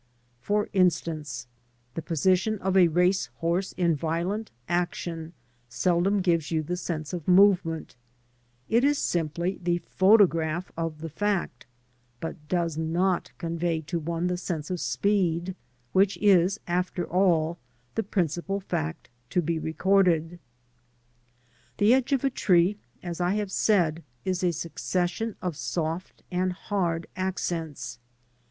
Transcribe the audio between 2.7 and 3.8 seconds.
a race horse